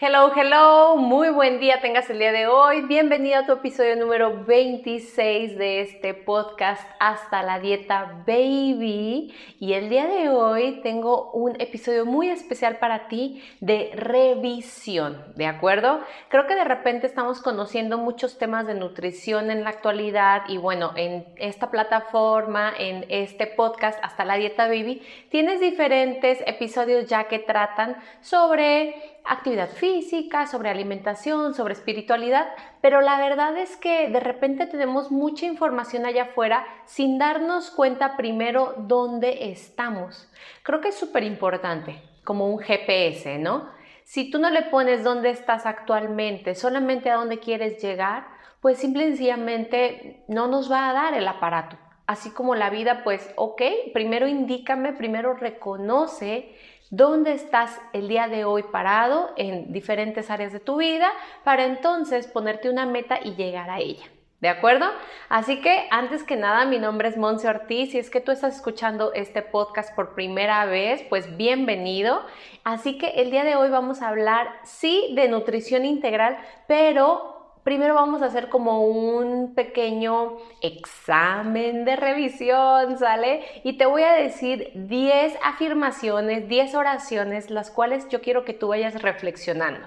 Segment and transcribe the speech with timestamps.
[0.00, 2.82] Hello, hello, muy buen día tengas el día de hoy.
[2.82, 9.34] Bienvenido a tu episodio número 26 de este podcast Hasta la Dieta Baby.
[9.58, 15.46] Y el día de hoy tengo un episodio muy especial para ti de revisión, ¿de
[15.46, 15.98] acuerdo?
[16.28, 20.92] Creo que de repente estamos conociendo muchos temas de nutrición en la actualidad y bueno,
[20.94, 27.40] en esta plataforma, en este podcast Hasta la Dieta Baby, tienes diferentes episodios ya que
[27.40, 32.48] tratan sobre actividad física, sobre alimentación, sobre espiritualidad,
[32.80, 38.16] pero la verdad es que de repente tenemos mucha información allá afuera sin darnos cuenta
[38.16, 40.28] primero dónde estamos.
[40.62, 43.70] Creo que es súper importante, como un GPS, ¿no?
[44.04, 48.26] Si tú no le pones dónde estás actualmente, solamente a dónde quieres llegar,
[48.60, 51.76] pues simple y sencillamente no nos va a dar el aparato.
[52.06, 53.60] Así como la vida, pues, ok,
[53.92, 56.56] primero indícame, primero reconoce
[56.90, 61.10] dónde estás el día de hoy parado en diferentes áreas de tu vida
[61.44, 64.06] para entonces ponerte una meta y llegar a ella.
[64.40, 64.86] ¿De acuerdo?
[65.28, 67.90] Así que antes que nada, mi nombre es Monse Ortiz.
[67.90, 72.22] Si es que tú estás escuchando este podcast por primera vez, pues bienvenido.
[72.62, 76.38] Así que el día de hoy vamos a hablar, sí, de nutrición integral,
[76.68, 77.37] pero
[77.68, 83.44] primero vamos a hacer como un pequeño examen de revisión, ¿sale?
[83.62, 88.68] Y te voy a decir 10 afirmaciones, 10 oraciones, las cuales yo quiero que tú
[88.68, 89.86] vayas reflexionando.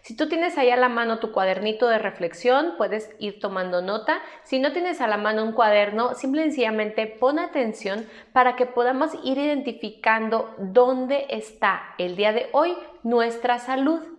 [0.00, 4.22] Si tú tienes ahí a la mano tu cuadernito de reflexión, puedes ir tomando nota.
[4.42, 8.64] Si no tienes a la mano un cuaderno, simple y sencillamente pon atención para que
[8.64, 14.17] podamos ir identificando dónde está el día de hoy nuestra salud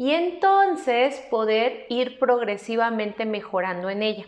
[0.00, 4.24] y entonces poder ir progresivamente mejorando en ella.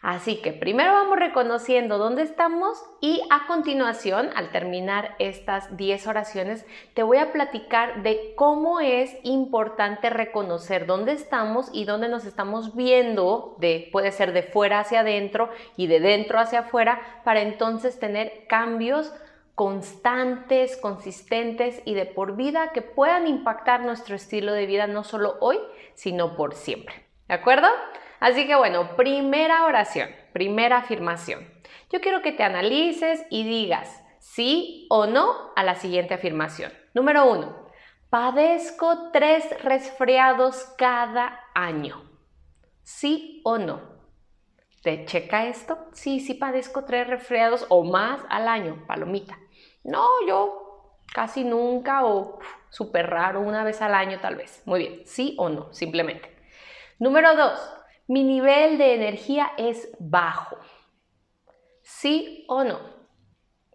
[0.00, 6.64] Así que primero vamos reconociendo dónde estamos y a continuación, al terminar estas 10 oraciones,
[6.94, 12.74] te voy a platicar de cómo es importante reconocer dónde estamos y dónde nos estamos
[12.74, 18.00] viendo, de, puede ser de fuera hacia adentro y de dentro hacia afuera, para entonces
[18.00, 19.12] tener cambios
[19.54, 25.36] constantes, consistentes y de por vida que puedan impactar nuestro estilo de vida no solo
[25.40, 25.58] hoy,
[25.94, 27.06] sino por siempre.
[27.28, 27.68] ¿De acuerdo?
[28.20, 31.48] Así que bueno, primera oración, primera afirmación.
[31.90, 36.72] Yo quiero que te analices y digas sí o no a la siguiente afirmación.
[36.94, 37.68] Número uno,
[38.10, 42.02] padezco tres resfriados cada año.
[42.82, 43.94] ¿Sí o no?
[44.82, 45.78] ¿Te checa esto?
[45.92, 49.38] Sí, sí padezco tres resfriados o más al año, palomita.
[49.84, 52.38] No, yo casi nunca o
[52.70, 54.62] súper raro, una vez al año tal vez.
[54.66, 56.34] Muy bien, sí o no, simplemente.
[56.98, 57.60] Número dos,
[58.08, 60.56] mi nivel de energía es bajo.
[61.82, 62.80] ¿Sí o no?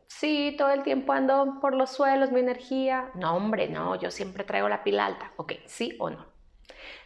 [0.08, 3.12] Sí, todo el tiempo ando por los suelos, mi energía.
[3.14, 5.32] No, hombre, no, yo siempre traigo la pila alta.
[5.38, 6.26] Ok, sí o no.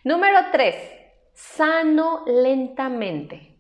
[0.04, 0.76] Número tres,
[1.34, 3.53] sano lentamente.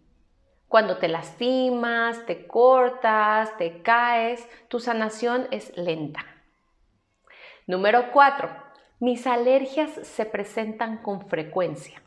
[0.74, 6.26] Cuando te lastimas, te cortas, te caes, tu sanación es lenta.
[7.68, 8.50] Número 4.
[9.00, 12.02] Mis alergias se presentan con frecuencia.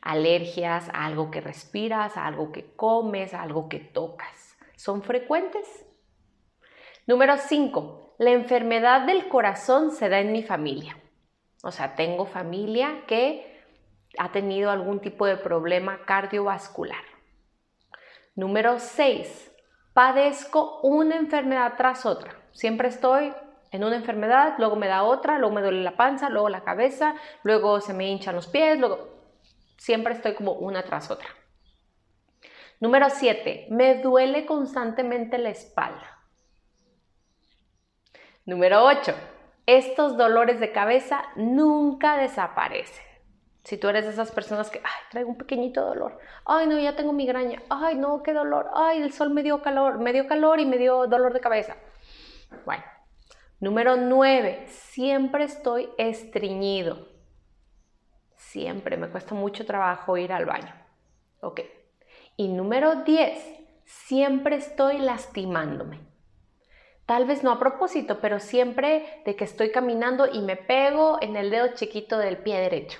[0.00, 4.56] Alergias a algo que respiras, a algo que comes, a algo que tocas.
[4.76, 5.66] ¿Son frecuentes?
[7.08, 8.14] Número 5.
[8.18, 10.96] La enfermedad del corazón se da en mi familia.
[11.64, 13.60] O sea, tengo familia que
[14.16, 17.11] ha tenido algún tipo de problema cardiovascular.
[18.34, 19.52] Número 6.
[19.92, 22.34] Padezco una enfermedad tras otra.
[22.52, 23.34] Siempre estoy
[23.70, 27.14] en una enfermedad, luego me da otra, luego me duele la panza, luego la cabeza,
[27.42, 29.08] luego se me hinchan los pies, luego
[29.76, 31.28] siempre estoy como una tras otra.
[32.80, 33.68] Número 7.
[33.70, 36.18] Me duele constantemente la espalda.
[38.44, 39.14] Número 8.
[39.66, 43.11] Estos dolores de cabeza nunca desaparecen.
[43.64, 46.96] Si tú eres de esas personas que, ay, traigo un pequeñito dolor, ay, no, ya
[46.96, 50.58] tengo migraña, ay, no, qué dolor, ay, el sol me dio calor, me dio calor
[50.58, 51.76] y me dio dolor de cabeza.
[52.64, 52.82] Bueno,
[53.60, 57.08] número nueve, siempre estoy estreñido.
[58.36, 60.74] Siempre me cuesta mucho trabajo ir al baño.
[61.40, 61.60] Ok.
[62.36, 66.00] Y número 10, siempre estoy lastimándome.
[67.06, 71.36] Tal vez no a propósito, pero siempre de que estoy caminando y me pego en
[71.36, 72.98] el dedo chiquito del pie derecho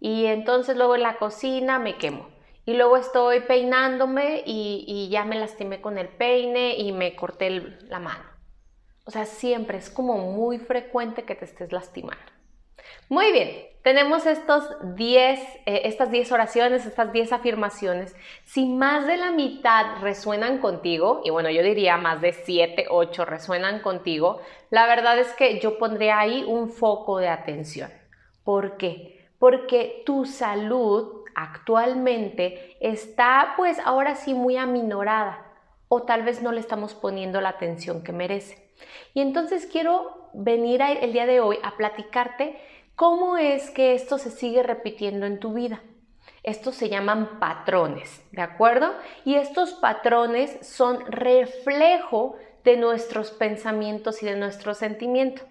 [0.00, 5.38] y entonces luego en la cocina me quemo y luego estoy peinándome y, ya me
[5.38, 7.50] lastimé con el peine y me corté
[7.88, 8.24] la mano.
[9.04, 12.24] O sea, siempre es como muy frecuente que te estés lastimando.
[13.08, 18.16] Muy bien, tenemos estos 10, eh, estas 10 oraciones, estas 10 afirmaciones.
[18.44, 23.24] Si más de la mitad resuenan contigo, y bueno, yo diría más de 7, 8
[23.24, 24.40] resuenan contigo,
[24.70, 27.92] la verdad es que yo pondría ahí un foco de atención.
[28.42, 29.15] ¿Por qué?
[29.38, 35.46] Porque tu salud actualmente está pues ahora sí muy aminorada
[35.88, 38.72] o tal vez no le estamos poniendo la atención que merece.
[39.14, 42.58] Y entonces quiero venir el día de hoy a platicarte
[42.94, 45.82] cómo es que esto se sigue repitiendo en tu vida.
[46.42, 48.92] Estos se llaman patrones, ¿de acuerdo?
[49.24, 55.44] Y estos patrones son reflejo de nuestros pensamientos y de nuestros sentimientos.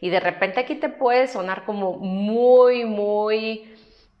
[0.00, 3.70] Y de repente aquí te puede sonar como muy, muy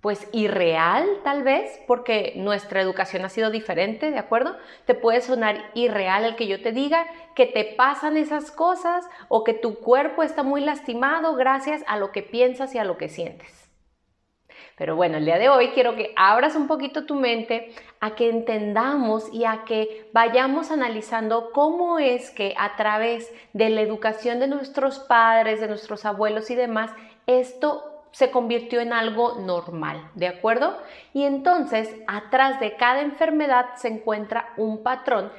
[0.04, 4.54] pues irreal tal vez, porque nuestra educación ha sido diferente, ¿de acuerdo?
[4.84, 9.44] Te puede sonar irreal el que yo te diga que te pasan esas cosas o
[9.44, 13.08] que tu cuerpo está muy lastimado gracias a lo que piensas y a lo que
[13.08, 13.63] sientes.
[14.76, 18.28] Pero bueno, el día de hoy quiero que abras un poquito tu mente a que
[18.28, 24.48] entendamos y a que vayamos analizando cómo es que a través de la educación de
[24.48, 26.90] nuestros padres, de nuestros abuelos y demás,
[27.26, 30.76] esto se convirtió en algo normal, ¿de acuerdo?
[31.12, 35.32] Y entonces, atrás de cada enfermedad se encuentra un patrón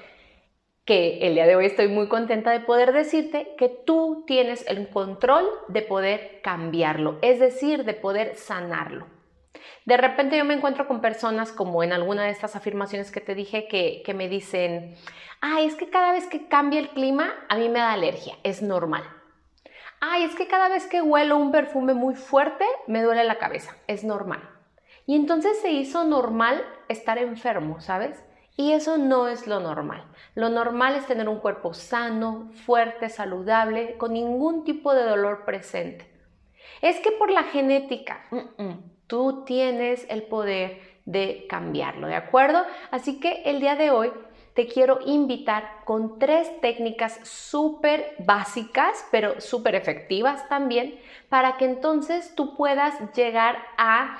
[0.86, 4.90] que el día de hoy estoy muy contenta de poder decirte que tú tienes el
[4.90, 9.15] control de poder cambiarlo, es decir, de poder sanarlo.
[9.86, 13.36] De repente yo me encuentro con personas como en alguna de estas afirmaciones que te
[13.36, 14.96] dije que, que me dicen,
[15.42, 18.62] ah, es que cada vez que cambia el clima a mí me da alergia, es
[18.62, 19.04] normal
[20.12, 23.76] ay, es que cada vez que huelo un perfume muy fuerte me duele la cabeza,
[23.88, 24.50] es normal.
[25.06, 28.24] Y entonces se hizo normal estar enfermo, ¿sabes?
[28.58, 30.06] Y eso no es lo normal.
[30.34, 36.10] Lo normal es tener un cuerpo sano, fuerte, saludable, con ningún tipo de dolor presente.
[36.82, 38.24] Es que por la genética,
[39.08, 42.64] tú tienes el poder de cambiarlo, ¿de acuerdo?
[42.92, 44.12] Así que el día de hoy
[44.56, 50.98] te quiero invitar con tres técnicas súper básicas, pero súper efectivas también,
[51.30, 54.18] para que entonces tú puedas llegar a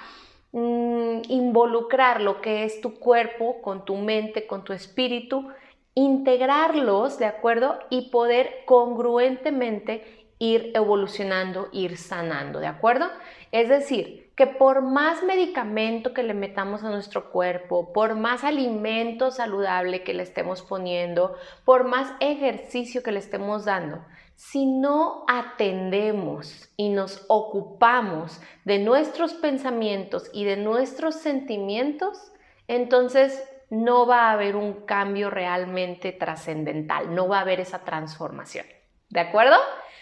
[0.52, 5.48] mm, involucrar lo que es tu cuerpo con tu mente, con tu espíritu,
[5.96, 7.80] integrarlos, ¿de acuerdo?
[7.90, 13.08] Y poder congruentemente ir evolucionando, ir sanando, ¿de acuerdo?
[13.54, 19.32] Es decir, que por más medicamento que le metamos a nuestro cuerpo, por más alimento
[19.32, 24.04] saludable que le estemos poniendo, por más ejercicio que le estemos dando,
[24.36, 32.34] si no atendemos y nos ocupamos de nuestros pensamientos y de nuestros sentimientos,
[32.68, 38.66] entonces no va a haber un cambio realmente trascendental, no va a haber esa transformación.
[39.10, 39.56] ¿De acuerdo?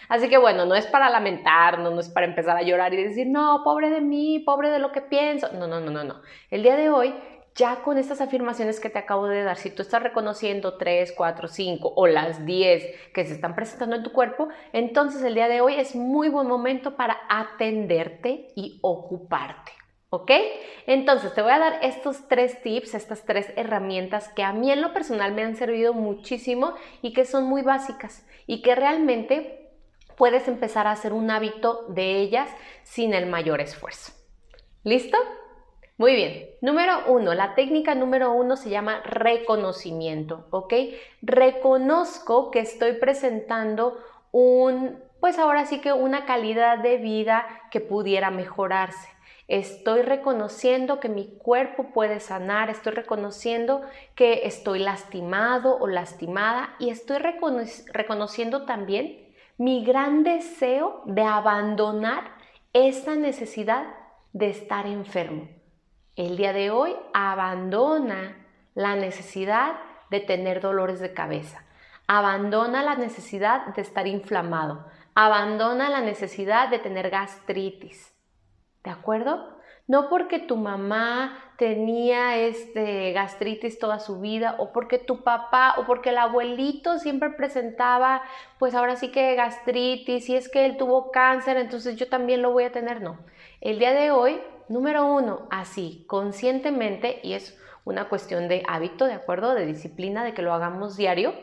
[0.08, 3.26] Así que bueno, no es para lamentarnos, no es para empezar a llorar y decir,
[3.26, 5.48] no, pobre de mí, pobre de lo que pienso.
[5.52, 6.20] No, no, no, no, no.
[6.50, 7.14] El día de hoy,
[7.54, 11.48] ya con estas afirmaciones que te acabo de dar, si tú estás reconociendo 3, 4,
[11.48, 15.60] 5 o las 10 que se están presentando en tu cuerpo, entonces el día de
[15.60, 19.72] hoy es muy buen momento para atenderte y ocuparte.
[20.10, 20.30] ¿Ok?
[20.86, 24.80] Entonces te voy a dar estos tres tips, estas tres herramientas que a mí en
[24.80, 29.63] lo personal me han servido muchísimo y que son muy básicas y que realmente
[30.16, 32.48] puedes empezar a hacer un hábito de ellas
[32.82, 34.12] sin el mayor esfuerzo.
[34.82, 35.16] ¿Listo?
[35.96, 36.50] Muy bien.
[36.60, 40.74] Número uno, la técnica número uno se llama reconocimiento, ¿ok?
[41.22, 43.98] Reconozco que estoy presentando
[44.32, 49.08] un, pues ahora sí que una calidad de vida que pudiera mejorarse.
[49.46, 53.82] Estoy reconociendo que mi cuerpo puede sanar, estoy reconociendo
[54.14, 59.23] que estoy lastimado o lastimada y estoy reconociendo también
[59.56, 62.32] mi gran deseo de abandonar
[62.72, 63.86] esa necesidad
[64.32, 65.48] de estar enfermo.
[66.16, 69.76] El día de hoy abandona la necesidad
[70.10, 71.64] de tener dolores de cabeza,
[72.08, 78.12] abandona la necesidad de estar inflamado, abandona la necesidad de tener gastritis.
[78.82, 79.53] ¿De acuerdo?
[79.86, 85.84] No porque tu mamá tenía este gastritis toda su vida o porque tu papá o
[85.84, 88.22] porque el abuelito siempre presentaba
[88.58, 92.50] pues ahora sí que gastritis y es que él tuvo cáncer entonces yo también lo
[92.52, 93.18] voy a tener no.
[93.60, 99.12] El día de hoy número uno así conscientemente y es una cuestión de hábito de
[99.12, 101.34] acuerdo de disciplina de que lo hagamos diario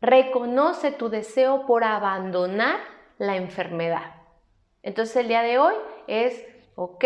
[0.00, 2.78] reconoce tu deseo por abandonar
[3.18, 4.14] la enfermedad.
[4.82, 5.74] Entonces el día de hoy
[6.06, 6.44] es
[6.80, 7.04] ¿ok?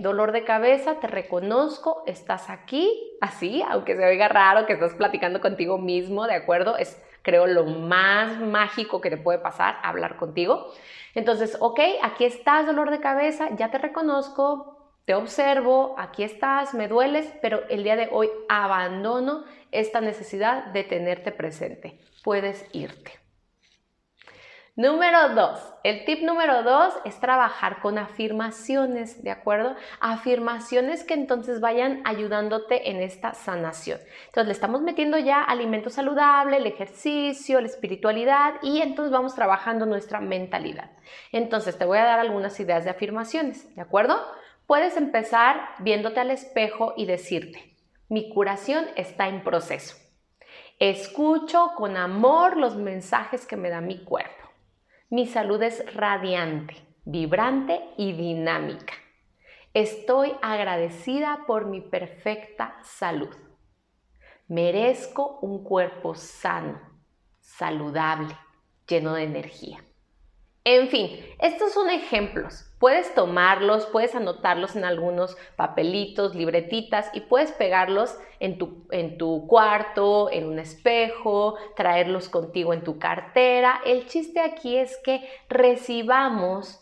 [0.00, 5.40] Dolor de cabeza, te reconozco, estás aquí, así, aunque se oiga raro que estás platicando
[5.40, 6.76] contigo mismo, ¿de acuerdo?
[6.76, 10.66] Es, creo, lo más mágico que te puede pasar, hablar contigo.
[11.14, 16.86] Entonces, ok, aquí estás, dolor de cabeza, ya te reconozco, te observo, aquí estás, me
[16.86, 21.98] dueles, pero el día de hoy abandono esta necesidad de tenerte presente.
[22.22, 23.23] Puedes irte.
[24.76, 29.76] Número dos, el tip número dos es trabajar con afirmaciones, ¿de acuerdo?
[30.00, 34.00] Afirmaciones que entonces vayan ayudándote en esta sanación.
[34.26, 39.86] Entonces le estamos metiendo ya alimento saludable, el ejercicio, la espiritualidad y entonces vamos trabajando
[39.86, 40.90] nuestra mentalidad.
[41.30, 44.20] Entonces te voy a dar algunas ideas de afirmaciones, ¿de acuerdo?
[44.66, 47.76] Puedes empezar viéndote al espejo y decirte,
[48.08, 49.94] mi curación está en proceso.
[50.80, 54.43] Escucho con amor los mensajes que me da mi cuerpo.
[55.14, 58.94] Mi salud es radiante, vibrante y dinámica.
[59.72, 63.32] Estoy agradecida por mi perfecta salud.
[64.48, 66.80] Merezco un cuerpo sano,
[67.38, 68.36] saludable,
[68.88, 69.84] lleno de energía.
[70.66, 72.70] En fin, estos son ejemplos.
[72.78, 79.46] Puedes tomarlos, puedes anotarlos en algunos papelitos, libretitas y puedes pegarlos en tu, en tu
[79.46, 83.82] cuarto, en un espejo, traerlos contigo en tu cartera.
[83.84, 86.80] El chiste aquí es que recibamos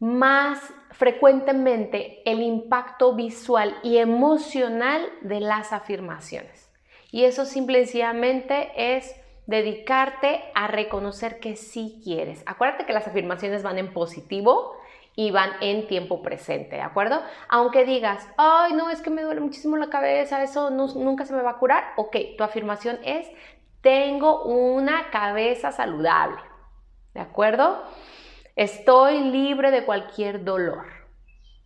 [0.00, 0.60] más
[0.92, 6.70] frecuentemente el impacto visual y emocional de las afirmaciones.
[7.10, 9.14] Y eso simplemente es
[9.46, 12.42] dedicarte a reconocer que sí quieres.
[12.46, 14.74] Acuérdate que las afirmaciones van en positivo
[15.16, 17.22] y van en tiempo presente, ¿de acuerdo?
[17.48, 21.42] Aunque digas, ay, no, es que me duele muchísimo la cabeza, eso nunca se me
[21.42, 23.28] va a curar, ok, tu afirmación es,
[23.80, 26.40] tengo una cabeza saludable,
[27.12, 27.82] ¿de acuerdo?
[28.56, 30.86] Estoy libre de cualquier dolor.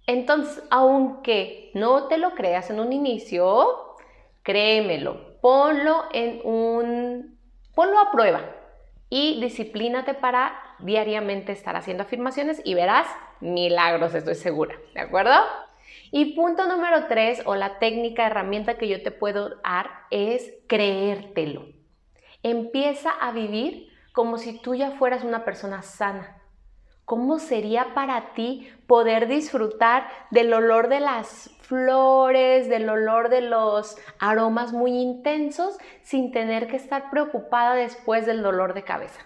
[0.07, 3.97] Entonces, aunque no te lo creas en un inicio,
[4.43, 7.38] créemelo, ponlo en un
[8.07, 8.43] A prueba
[9.11, 13.09] y disciplínate para diariamente estar haciendo afirmaciones y verás
[13.41, 15.35] milagros, estoy segura, ¿de acuerdo?
[16.13, 21.67] Y punto número tres, o la técnica, herramienta que yo te puedo dar, es creértelo.
[22.43, 26.41] Empieza a vivir como si tú ya fueras una persona sana.
[27.05, 33.97] ¿Cómo sería para ti poder disfrutar del olor de las flores, del olor de los
[34.19, 39.21] aromas muy intensos sin tener que estar preocupada después del dolor de cabeza?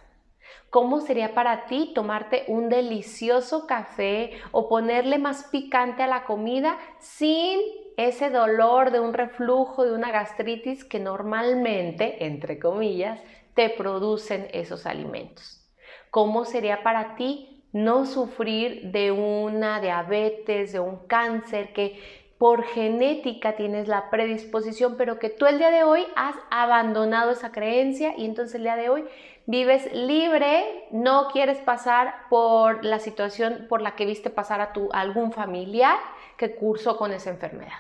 [0.69, 6.79] ¿Cómo sería para ti tomarte un delicioso café o ponerle más picante a la comida
[6.99, 7.61] sin
[7.97, 13.21] ese dolor de un reflujo, de una gastritis que normalmente, entre comillas,
[13.55, 15.63] te producen esos alimentos?
[16.11, 21.99] ¿Cómo sería para ti no sufrir de una diabetes, de un cáncer, que
[22.43, 27.53] por genética tienes la predisposición, pero que tú el día de hoy has abandonado esa
[27.53, 29.05] creencia y entonces el día de hoy
[29.47, 34.89] vives libre, no quieres pasar por la situación por la que viste pasar a, tu,
[34.93, 35.97] algún familiar
[36.37, 37.79] que cursó con esa enfermedad.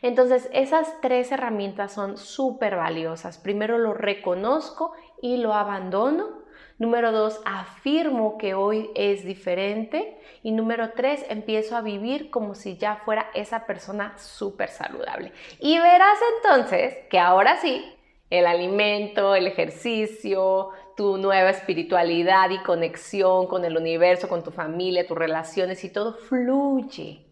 [0.00, 3.38] Entonces, esas tres herramientas son súper valiosas.
[3.38, 6.43] Primero lo reconozco y lo abandono
[6.78, 10.18] Número dos, afirmo que hoy es diferente.
[10.42, 15.32] Y número tres, empiezo a vivir como si ya fuera esa persona súper saludable.
[15.60, 17.84] Y verás entonces que ahora sí,
[18.28, 25.06] el alimento, el ejercicio, tu nueva espiritualidad y conexión con el universo, con tu familia,
[25.06, 27.24] tus relaciones y todo fluye.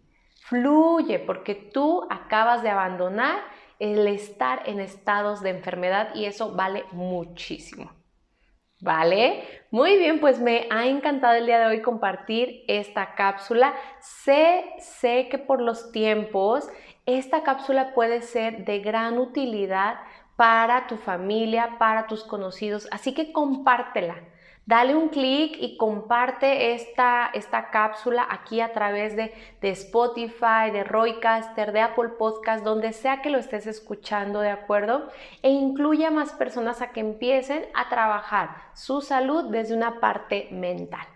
[0.45, 3.41] Fluye porque tú acabas de abandonar
[3.79, 8.02] el estar en estados de enfermedad y eso vale muchísimo.
[8.83, 9.45] ¿Vale?
[9.71, 13.75] Muy bien, pues me ha encantado el día de hoy compartir esta cápsula.
[14.01, 16.69] Sé, sé que por los tiempos
[17.07, 20.01] esta cápsula puede ser de gran utilidad
[20.35, 24.17] para tu familia, para tus conocidos, así que compártela.
[24.73, 30.83] Dale un clic y comparte esta, esta cápsula aquí a través de, de Spotify, de
[30.83, 35.11] Roycaster, de Apple Podcast, donde sea que lo estés escuchando, ¿de acuerdo?
[35.43, 40.49] E incluya a más personas a que empiecen a trabajar su salud desde una parte
[40.51, 41.07] mental.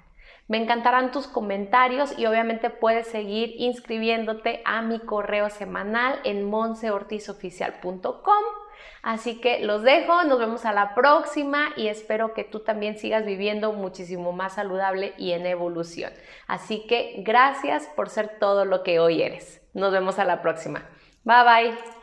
[0.49, 8.66] Me encantarán tus comentarios y obviamente puedes seguir inscribiéndote a mi correo semanal en monseortizoficial.com
[9.03, 13.25] Así que los dejo, nos vemos a la próxima y espero que tú también sigas
[13.25, 16.13] viviendo muchísimo más saludable y en evolución.
[16.47, 19.63] Así que gracias por ser todo lo que hoy eres.
[19.75, 20.89] Nos vemos a la próxima.
[21.25, 21.96] Bye bye.